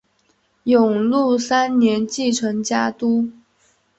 [0.63, 3.29] 永禄三年继承家督。